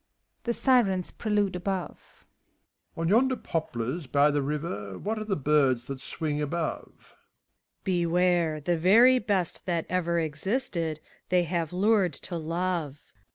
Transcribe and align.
{The 0.45 0.53
Sirens 0.53 1.11
prelude 1.11 1.55
above.) 1.55 2.25
MEPHISTOPHELES. 2.97 2.97
On 3.01 3.07
yonder 3.07 3.35
poplars 3.35 4.07
by 4.07 4.31
the 4.31 4.41
river, 4.41 4.97
What 4.97 5.19
are 5.19 5.23
the 5.23 5.35
birds 5.35 5.85
that 5.85 5.99
swing 5.99 6.41
above 6.41 6.91
f 6.99 7.03
SPHINX. 7.03 7.83
Beware! 7.83 8.59
The 8.61 8.77
very 8.79 9.19
best 9.19 9.67
that 9.67 9.85
ever 9.89 10.13
Existed^ 10.17 10.97
they 11.29 11.43
have 11.43 11.71
lured 11.71 12.13
to 12.13 12.35
love. 12.35 12.99